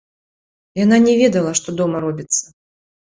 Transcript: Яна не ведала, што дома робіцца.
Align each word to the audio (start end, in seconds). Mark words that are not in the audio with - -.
Яна 0.83 0.97
не 1.07 1.13
ведала, 1.19 1.51
што 1.59 1.69
дома 1.83 2.01
робіцца. 2.07 2.43